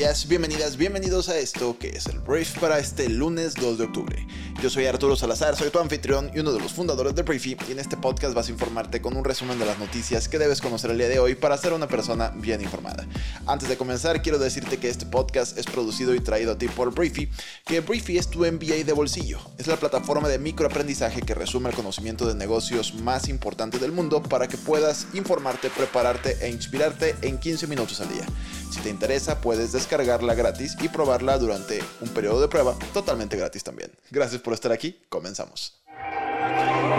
[0.00, 4.26] Días, bienvenidas, bienvenidos a esto que es el brief para este lunes 2 de octubre.
[4.62, 7.72] Yo soy Arturo Salazar, soy tu anfitrión y uno de los fundadores de Briefy y
[7.72, 10.90] en este podcast vas a informarte con un resumen de las noticias que debes conocer
[10.90, 13.06] el día de hoy para ser una persona bien informada.
[13.46, 16.94] Antes de comenzar quiero decirte que este podcast es producido y traído a ti por
[16.94, 17.28] Briefy,
[17.66, 19.38] que Briefy es tu MBA de bolsillo.
[19.58, 24.22] Es la plataforma de microaprendizaje que resume el conocimiento de negocios más importante del mundo
[24.22, 28.24] para que puedas informarte, prepararte e inspirarte en 15 minutos al día.
[28.70, 33.64] Si te interesa, puedes descargarla gratis y probarla durante un periodo de prueba totalmente gratis
[33.64, 33.90] también.
[34.12, 35.74] Gracias por estar aquí, comenzamos.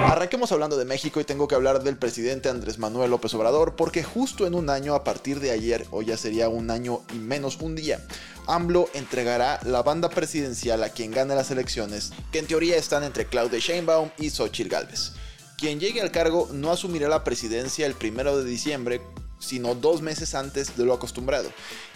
[0.07, 4.03] Arranquemos hablando de México y tengo que hablar del presidente Andrés Manuel López Obrador porque
[4.03, 7.61] justo en un año a partir de ayer, o ya sería un año y menos
[7.61, 8.05] un día,
[8.47, 13.25] AMLO entregará la banda presidencial a quien gane las elecciones, que en teoría están entre
[13.25, 15.13] Claudia Sheinbaum y Xochitl Gálvez.
[15.57, 18.99] Quien llegue al cargo no asumirá la presidencia el primero de diciembre
[19.41, 21.49] sino dos meses antes de lo acostumbrado.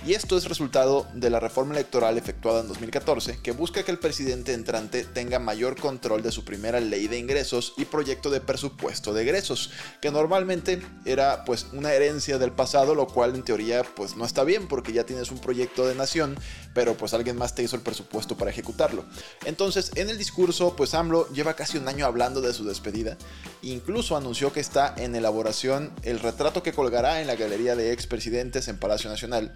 [0.06, 4.00] Y esto es resultado de la reforma electoral efectuada en 2014, que busca que el
[4.00, 9.14] presidente entrante tenga mayor control de su primera ley de ingresos y proyecto de presupuesto
[9.14, 14.18] de egresos, que normalmente era pues una herencia del pasado, lo cual en teoría pues
[14.18, 16.38] no está bien porque ya tienes un proyecto de nación,
[16.74, 19.06] pero pues alguien más te hizo el presupuesto para ejecutarlo.
[19.46, 23.18] Entonces, en el discurso, pues AMLO lleva casi un año hablando de su despedida,
[23.62, 28.68] incluso anunció que está en elaboración el retrato que colgará en la galería de expresidentes
[28.68, 29.54] en Palacio Nacional.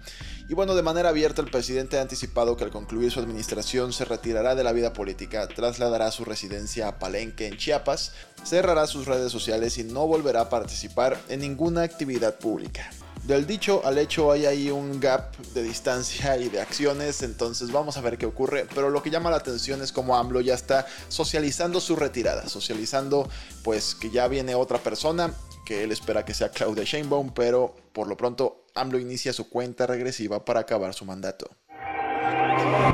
[0.48, 4.04] Y bueno, de manera abierta el presidente ha anticipado que al concluir su administración se
[4.04, 8.12] retirará de la vida política, trasladará su residencia a Palenque en Chiapas,
[8.44, 12.90] cerrará sus redes sociales y no volverá a participar en ninguna actividad pública.
[13.24, 17.98] Del dicho al hecho hay ahí un gap de distancia y de acciones, entonces vamos
[17.98, 18.66] a ver qué ocurre.
[18.74, 23.28] Pero lo que llama la atención es cómo AMLO ya está socializando su retirada, socializando
[23.62, 25.34] pues que ya viene otra persona
[25.70, 29.86] que él espera que sea Claudia Sheinbaum, pero por lo pronto AMLO inicia su cuenta
[29.86, 31.48] regresiva para acabar su mandato.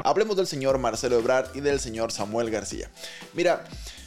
[0.04, 2.90] Hablemos del señor Marcelo Ebrard y del señor Samuel García.
[3.32, 3.64] Mira,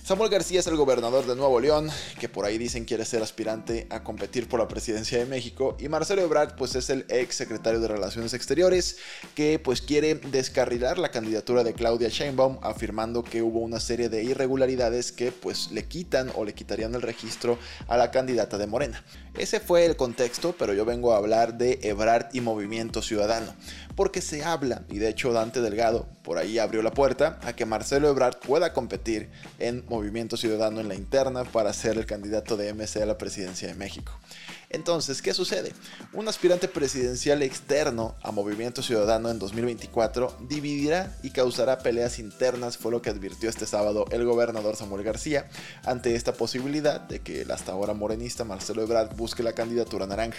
[0.10, 1.88] Samuel García es el gobernador de Nuevo León,
[2.20, 5.88] que por ahí dicen quiere ser aspirante a competir por la presidencia de México, y
[5.88, 8.98] Marcelo Ebrard pues es el ex secretario de Relaciones Exteriores,
[9.36, 14.24] que pues quiere descarrilar la candidatura de Claudia Sheinbaum, afirmando que hubo una serie de
[14.24, 19.06] irregularidades que pues le quitan o le quitarían el registro a la candidata de Morena.
[19.38, 23.54] Ese fue el contexto, pero yo vengo a hablar de Ebrard y Movimiento Ciudadano,
[23.96, 27.66] porque se habla, y de hecho Dante Delgado por ahí abrió la puerta a que
[27.66, 29.99] Marcelo Ebrard pueda competir en Movimiento
[30.38, 34.12] Ciudadano en la interna para ser el candidato de MC a la presidencia de México.
[34.70, 35.74] Entonces, ¿qué sucede?
[36.14, 42.92] Un aspirante presidencial externo a Movimiento Ciudadano en 2024 dividirá y causará peleas internas, fue
[42.92, 45.50] lo que advirtió este sábado el gobernador Samuel García
[45.84, 50.38] ante esta posibilidad de que el hasta ahora morenista Marcelo Ebrard busque la candidatura naranja.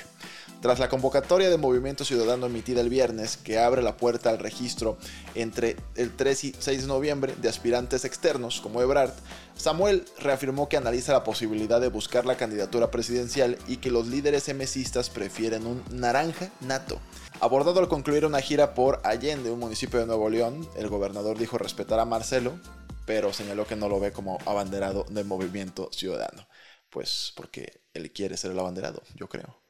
[0.60, 4.98] Tras la convocatoria de Movimiento Ciudadano emitida el viernes, que abre la puerta al registro
[5.34, 9.14] entre el 3 y 6 de noviembre de aspirantes externos como Ebrard,
[9.56, 14.50] Samuel reafirmó que analiza la posibilidad de buscar la candidatura presidencial y que los líderes
[14.50, 17.00] emesistas prefieren un naranja nato.
[17.40, 21.56] Abordado al concluir una gira por Allende, un municipio de Nuevo León, el gobernador dijo
[21.56, 22.60] respetar a Marcelo,
[23.06, 26.46] pero señaló que no lo ve como abanderado del movimiento ciudadano.
[26.90, 29.69] Pues porque él quiere ser el abanderado, yo creo.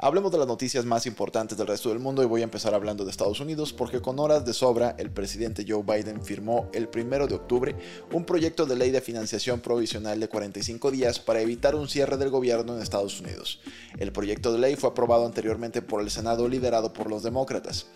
[0.00, 3.04] Hablemos de las noticias más importantes del resto del mundo y voy a empezar hablando
[3.04, 7.26] de Estados Unidos porque con horas de sobra el presidente Joe Biden firmó el 1
[7.26, 7.74] de octubre
[8.12, 12.28] un proyecto de ley de financiación provisional de 45 días para evitar un cierre del
[12.28, 13.60] gobierno en Estados Unidos.
[13.98, 17.86] El proyecto de ley fue aprobado anteriormente por el Senado liderado por los demócratas.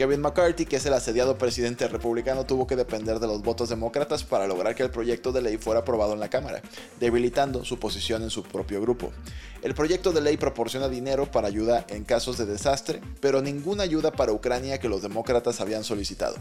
[0.00, 4.24] Kevin McCarthy, que es el asediado presidente republicano, tuvo que depender de los votos demócratas
[4.24, 6.62] para lograr que el proyecto de ley fuera aprobado en la Cámara,
[6.98, 9.12] debilitando su posición en su propio grupo.
[9.62, 14.10] El proyecto de ley proporciona dinero para ayuda en casos de desastre, pero ninguna ayuda
[14.10, 16.36] para Ucrania que los demócratas habían solicitado.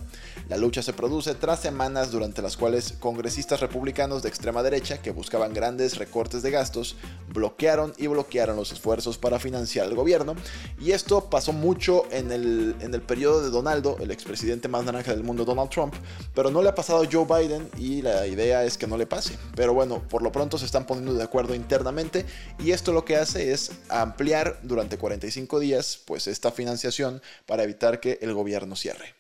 [0.48, 5.12] La lucha se produce tras semanas durante las cuales congresistas republicanos de extrema derecha, que
[5.12, 6.96] buscaban grandes recortes de gastos,
[7.34, 10.38] bloquearon y bloquearon los esfuerzos para financiar el gobierno,
[10.80, 15.12] y esto pasó mucho en el, en el periodo de Donaldo, el expresidente más naranja
[15.12, 15.94] del mundo, Donald Trump,
[16.34, 19.06] pero no le ha pasado a Joe Biden y la idea es que no le
[19.06, 19.38] pase.
[19.56, 22.26] Pero bueno, por lo pronto se están poniendo de acuerdo internamente
[22.60, 28.00] y esto lo que hace es ampliar durante 45 días pues esta financiación para evitar
[28.00, 29.20] que el gobierno cierre.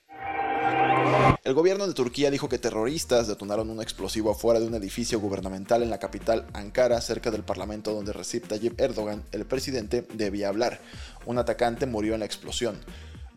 [1.43, 5.81] El gobierno de Turquía dijo que terroristas detonaron un explosivo afuera de un edificio gubernamental
[5.81, 10.79] en la capital Ankara, cerca del parlamento donde Recep Tayyip Erdogan, el presidente, debía hablar.
[11.25, 12.77] Un atacante murió en la explosión.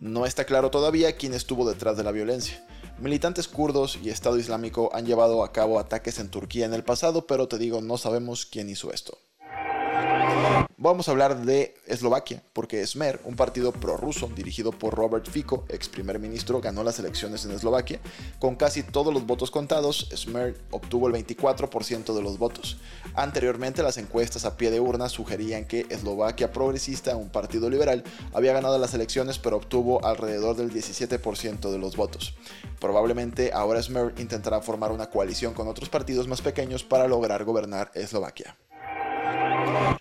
[0.02, 2.66] No está claro todavía quién estuvo detrás de la violencia.
[2.98, 7.28] Militantes kurdos y Estado Islámico han llevado a cabo ataques en Turquía en el pasado,
[7.28, 9.16] pero te digo, no sabemos quién hizo esto.
[10.82, 15.88] Vamos a hablar de Eslovaquia, porque Smer, un partido prorruso dirigido por Robert Fico, ex
[15.88, 18.00] primer ministro, ganó las elecciones en Eslovaquia.
[18.40, 22.78] Con casi todos los votos contados, Smer obtuvo el 24% de los votos.
[23.14, 28.02] Anteriormente, las encuestas a pie de urna sugerían que Eslovaquia Progresista, un partido liberal,
[28.32, 32.34] había ganado las elecciones, pero obtuvo alrededor del 17% de los votos.
[32.80, 37.92] Probablemente ahora Smer intentará formar una coalición con otros partidos más pequeños para lograr gobernar
[37.94, 38.56] Eslovaquia.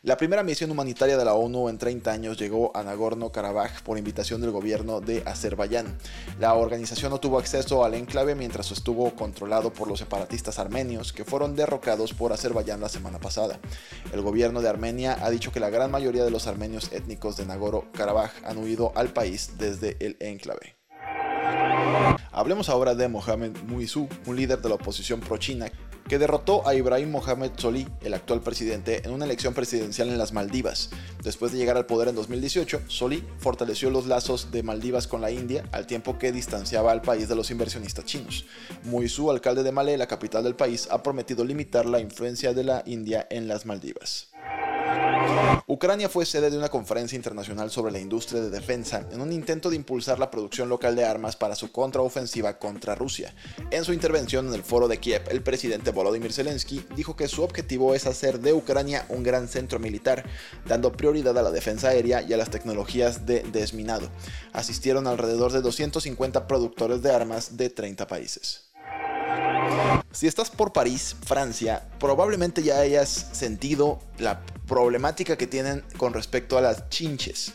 [0.04, 4.42] La primera misión humanitaria de la ONU en 30 años llegó a Nagorno-Karabaj por invitación
[4.42, 5.98] del gobierno de Azerbaiyán.
[6.40, 11.24] La organización no tuvo acceso al enclave mientras estuvo controlado por los separatistas armenios que
[11.24, 13.60] fueron derrocados por Azerbaiyán la semana pasada.
[14.12, 17.46] El gobierno de Armenia ha dicho que la gran mayoría de los armenios étnicos de
[17.46, 20.76] Nagorno-Karabaj han huido al país desde el enclave.
[22.32, 25.68] Hablemos ahora de Mohamed Muizu, un líder de la oposición pro-China
[26.12, 30.34] que derrotó a Ibrahim Mohamed Soli, el actual presidente, en una elección presidencial en las
[30.34, 30.90] Maldivas.
[31.24, 35.32] Después de llegar al poder en 2018, Soli fortaleció los lazos de Maldivas con la
[35.32, 38.44] India al tiempo que distanciaba al país de los inversionistas chinos.
[38.84, 42.84] Muizu, alcalde de Malé, la capital del país, ha prometido limitar la influencia de la
[42.86, 44.31] India en las Maldivas.
[45.68, 49.70] Ucrania fue sede de una conferencia internacional sobre la industria de defensa en un intento
[49.70, 53.34] de impulsar la producción local de armas para su contraofensiva contra Rusia.
[53.72, 57.44] En su intervención en el foro de Kiev, el presidente Volodymyr Zelensky dijo que su
[57.44, 60.26] objetivo es hacer de Ucrania un gran centro militar,
[60.68, 64.10] dando prioridad a la defensa aérea y a las tecnologías de desminado.
[64.54, 68.71] Asistieron alrededor de 250 productores de armas de 30 países.
[70.12, 76.58] Si estás por París, Francia, probablemente ya hayas sentido la problemática que tienen con respecto
[76.58, 77.54] a las chinches.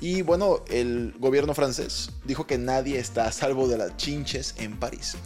[0.00, 4.78] Y bueno, el gobierno francés dijo que nadie está a salvo de las chinches en
[4.78, 5.16] París.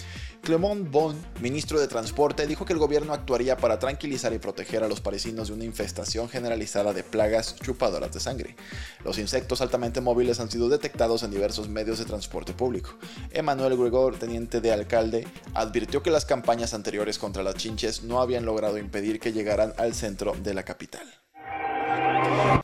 [0.43, 4.89] Clement Bon, ministro de Transporte, dijo que el gobierno actuaría para tranquilizar y proteger a
[4.89, 8.57] los parisinos de una infestación generalizada de plagas chupadoras de sangre.
[9.05, 12.91] Los insectos altamente móviles han sido detectados en diversos medios de transporte público.
[13.31, 18.45] Emmanuel Gregor, teniente de alcalde, advirtió que las campañas anteriores contra las chinches no habían
[18.45, 21.22] logrado impedir que llegaran al centro de la capital.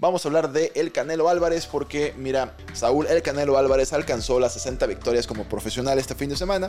[0.00, 4.52] Vamos a hablar de El Canelo Álvarez porque, mira, Saúl El Canelo Álvarez alcanzó las
[4.52, 6.68] 60 victorias como profesional este fin de semana.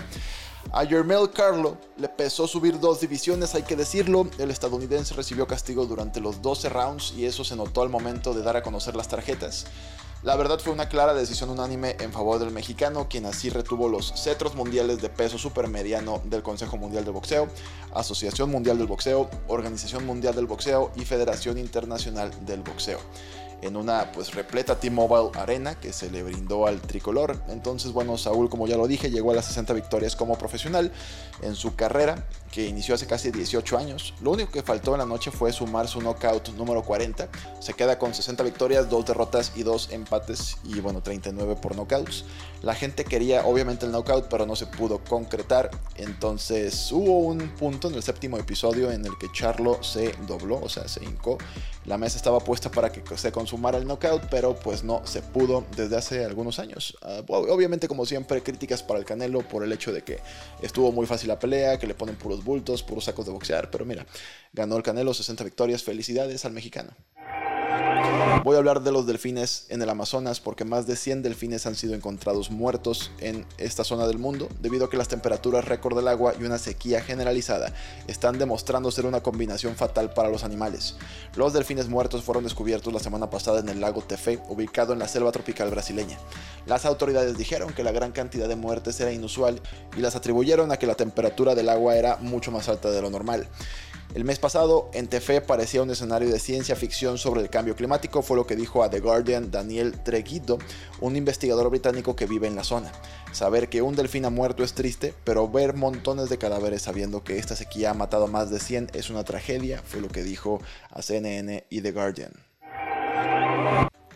[0.71, 4.27] A Jermel Carlo le pesó subir dos divisiones, hay que decirlo.
[4.37, 8.41] El estadounidense recibió castigo durante los 12 rounds y eso se notó al momento de
[8.41, 9.65] dar a conocer las tarjetas.
[10.21, 14.11] La verdad fue una clara decisión unánime en favor del mexicano, quien así retuvo los
[14.21, 17.47] cetros mundiales de peso supermediano del Consejo Mundial del Boxeo,
[17.93, 22.99] Asociación Mundial del Boxeo, Organización Mundial del Boxeo y Federación Internacional del Boxeo
[23.61, 27.41] en una pues repleta T-Mobile Arena que se le brindó al tricolor.
[27.49, 30.91] Entonces, bueno, Saúl, como ya lo dije, llegó a las 60 victorias como profesional
[31.41, 34.13] en su carrera, que inició hace casi 18 años.
[34.21, 37.29] Lo único que faltó en la noche fue sumar su knockout número 40.
[37.59, 42.25] Se queda con 60 victorias, 2 derrotas y 2 empates y bueno, 39 por knockouts.
[42.61, 45.69] La gente quería obviamente el knockout, pero no se pudo concretar.
[45.95, 50.69] Entonces hubo un punto en el séptimo episodio en el que Charlo se dobló, o
[50.69, 51.37] sea, se hincó.
[51.85, 55.63] La mesa estaba puesta para que se consumara el knockout, pero pues no se pudo
[55.75, 56.97] desde hace algunos años.
[57.01, 60.19] Ah, obviamente, como siempre, críticas para el Canelo por el hecho de que
[60.61, 63.85] estuvo muy fácil la pelea, que le ponen puros bultos, puros sacos de boxear, pero
[63.85, 64.05] mira,
[64.53, 65.83] ganó el Canelo 60 victorias.
[65.83, 66.95] Felicidades al mexicano.
[68.43, 71.75] Voy a hablar de los delfines en el Amazonas porque más de 100 delfines han
[71.75, 76.07] sido encontrados muertos en esta zona del mundo debido a que las temperaturas récord del
[76.07, 77.73] agua y una sequía generalizada
[78.07, 80.97] están demostrando ser una combinación fatal para los animales.
[81.35, 85.07] Los delfines muertos fueron descubiertos la semana pasada en el lago Tefé, ubicado en la
[85.07, 86.17] selva tropical brasileña.
[86.65, 89.61] Las autoridades dijeron que la gran cantidad de muertes era inusual
[89.95, 93.09] y las atribuyeron a que la temperatura del agua era mucho más alta de lo
[93.09, 93.47] normal.
[94.15, 98.23] El mes pasado, en Tefe parecía un escenario de ciencia ficción sobre el cambio climático,
[98.23, 100.57] fue lo que dijo a The Guardian Daniel Treguido,
[100.99, 102.91] un investigador británico que vive en la zona.
[103.33, 107.37] Saber que un delfín ha muerto es triste, pero ver montones de cadáveres sabiendo que
[107.37, 111.03] esta sequía ha matado más de 100 es una tragedia, fue lo que dijo a
[111.03, 112.48] CNN y The Guardian.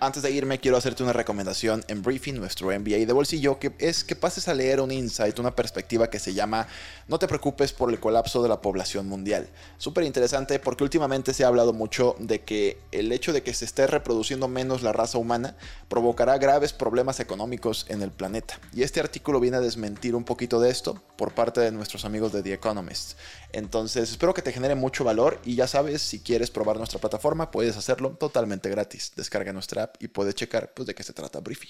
[0.03, 4.03] Antes de irme, quiero hacerte una recomendación en Briefing, nuestro MBA de bolsillo, que es
[4.03, 6.67] que pases a leer un insight, una perspectiva que se llama
[7.07, 9.47] No te preocupes por el colapso de la población mundial.
[9.77, 13.63] Súper interesante porque últimamente se ha hablado mucho de que el hecho de que se
[13.63, 15.55] esté reproduciendo menos la raza humana
[15.87, 18.59] provocará graves problemas económicos en el planeta.
[18.73, 22.33] Y este artículo viene a desmentir un poquito de esto por parte de nuestros amigos
[22.33, 23.13] de The Economist.
[23.53, 27.51] Entonces, espero que te genere mucho valor y ya sabes, si quieres probar nuestra plataforma,
[27.51, 29.13] puedes hacerlo totalmente gratis.
[29.15, 31.69] Descarga nuestra app y puedes checar pues, de qué se trata Briefy.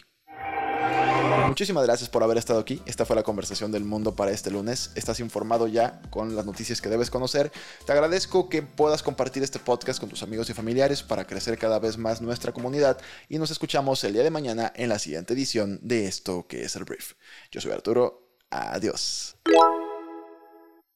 [1.48, 2.82] Muchísimas gracias por haber estado aquí.
[2.86, 4.92] Esta fue la conversación del mundo para este lunes.
[4.96, 7.52] Estás informado ya con las noticias que debes conocer.
[7.86, 11.80] Te agradezco que puedas compartir este podcast con tus amigos y familiares para crecer cada
[11.80, 12.98] vez más nuestra comunidad
[13.30, 16.76] y nos escuchamos el día de mañana en la siguiente edición de esto que es
[16.76, 17.14] el Brief.
[17.52, 18.20] Yo soy Arturo.
[18.50, 19.36] Adiós.